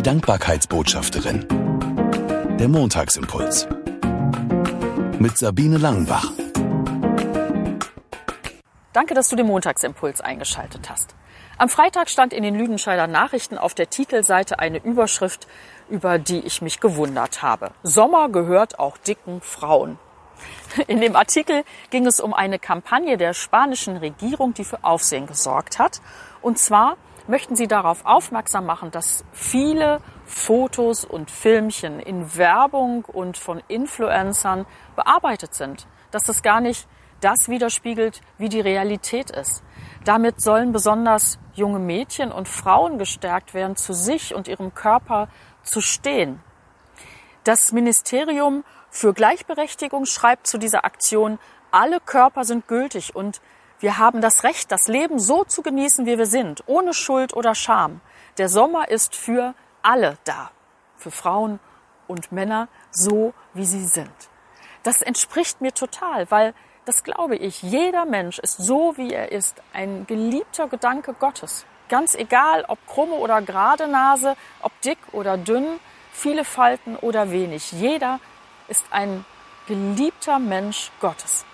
[0.00, 1.46] Die Dankbarkeitsbotschafterin.
[2.58, 3.68] Der Montagsimpuls.
[5.18, 6.32] Mit Sabine Langenbach.
[8.94, 11.14] Danke, dass du den Montagsimpuls eingeschaltet hast.
[11.58, 15.46] Am Freitag stand in den Lüdenscheider Nachrichten auf der Titelseite eine Überschrift,
[15.90, 17.72] über die ich mich gewundert habe.
[17.82, 19.98] Sommer gehört auch dicken Frauen.
[20.86, 25.78] In dem Artikel ging es um eine Kampagne der spanischen Regierung, die für Aufsehen gesorgt
[25.78, 26.00] hat.
[26.40, 26.96] Und zwar
[27.28, 34.66] möchten sie darauf aufmerksam machen, dass viele Fotos und Filmchen in Werbung und von Influencern
[34.96, 35.86] bearbeitet sind.
[36.10, 36.88] Dass das gar nicht
[37.20, 39.62] das widerspiegelt, wie die Realität ist.
[40.04, 45.28] Damit sollen besonders junge Mädchen und Frauen gestärkt werden, zu sich und ihrem Körper
[45.62, 46.40] zu stehen.
[47.44, 51.38] Das Ministerium für Gleichberechtigung schreibt zu dieser Aktion,
[51.70, 53.40] alle Körper sind gültig und
[53.80, 57.54] wir haben das Recht, das Leben so zu genießen, wie wir sind, ohne Schuld oder
[57.54, 58.00] Scham.
[58.36, 60.50] Der Sommer ist für alle da,
[60.98, 61.58] für Frauen
[62.06, 64.12] und Männer, so wie sie sind.
[64.82, 69.62] Das entspricht mir total, weil das glaube ich, jeder Mensch ist so, wie er ist,
[69.72, 71.64] ein geliebter Gedanke Gottes.
[71.88, 75.80] Ganz egal, ob krumme oder gerade Nase, ob dick oder dünn,
[76.12, 77.72] viele Falten oder wenig.
[77.72, 78.20] Jeder
[78.68, 79.24] ist ein
[79.66, 81.44] geliebter Mensch Gottes.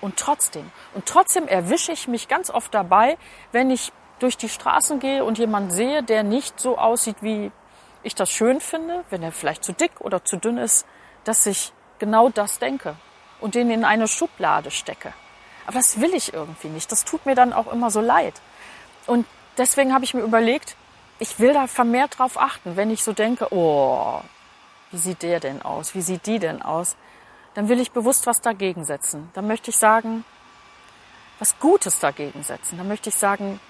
[0.00, 3.18] Und trotzdem, und trotzdem erwische ich mich ganz oft dabei,
[3.52, 7.50] wenn ich durch die Straßen gehe und jemand sehe, der nicht so aussieht, wie
[8.02, 10.86] ich das schön finde, wenn er vielleicht zu dick oder zu dünn ist,
[11.24, 12.94] dass ich genau das denke
[13.40, 15.12] und den in eine Schublade stecke.
[15.66, 16.90] Aber das will ich irgendwie nicht.
[16.90, 18.40] Das tut mir dann auch immer so leid.
[19.06, 19.26] Und
[19.58, 20.76] deswegen habe ich mir überlegt,
[21.18, 24.20] ich will da vermehrt drauf achten, wenn ich so denke, oh,
[24.90, 25.94] wie sieht der denn aus?
[25.94, 26.96] Wie sieht die denn aus?
[27.54, 29.30] Dann will ich bewusst was dagegen setzen.
[29.34, 30.24] Dann möchte ich sagen,
[31.38, 32.78] was Gutes dagegen setzen.
[32.78, 33.60] Dann möchte ich sagen,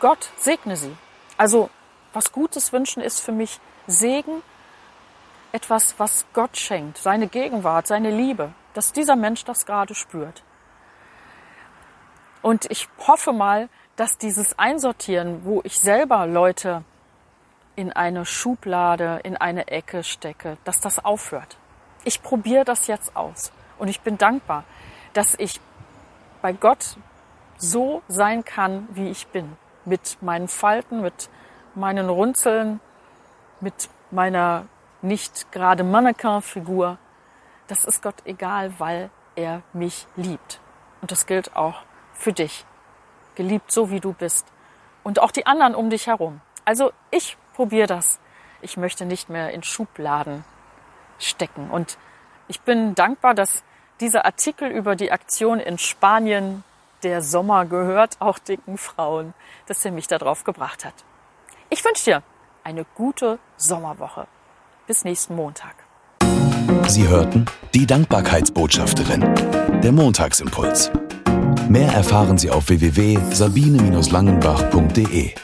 [0.00, 0.96] Gott segne sie.
[1.36, 1.70] Also
[2.12, 4.42] was Gutes wünschen ist für mich Segen,
[5.52, 10.42] etwas, was Gott schenkt, seine Gegenwart, seine Liebe, dass dieser Mensch das gerade spürt.
[12.40, 16.84] Und ich hoffe mal, dass dieses Einsortieren, wo ich selber Leute
[17.76, 21.56] in eine Schublade, in eine Ecke stecke, dass das aufhört
[22.04, 23.52] ich probiere das jetzt aus.
[23.78, 24.64] Und ich bin dankbar,
[25.12, 25.60] dass ich
[26.40, 26.96] bei Gott
[27.56, 29.56] so sein kann, wie ich bin.
[29.84, 31.28] Mit meinen Falten, mit
[31.74, 32.80] meinen Runzeln,
[33.60, 34.66] mit meiner
[35.00, 36.98] nicht gerade Mannequin-Figur.
[37.66, 40.60] Das ist Gott egal, weil er mich liebt.
[41.00, 41.82] Und das gilt auch
[42.12, 42.64] für dich.
[43.34, 44.46] Geliebt so, wie du bist.
[45.02, 46.40] Und auch die anderen um dich herum.
[46.64, 48.20] Also ich probiere das.
[48.60, 50.44] Ich möchte nicht mehr in Schubladen
[51.28, 51.70] stecken.
[51.70, 51.98] Und
[52.48, 53.64] ich bin dankbar, dass
[54.00, 56.64] dieser Artikel über die Aktion in Spanien,
[57.02, 59.34] der Sommer gehört auch dicken Frauen,
[59.66, 60.94] dass er mich darauf gebracht hat.
[61.70, 62.22] Ich wünsche dir
[62.64, 64.26] eine gute Sommerwoche.
[64.86, 65.74] Bis nächsten Montag.
[66.88, 69.20] Sie hörten die Dankbarkeitsbotschafterin,
[69.80, 70.90] der Montagsimpuls.
[71.68, 75.34] Mehr erfahren Sie auf www.sabine-langenbach.de.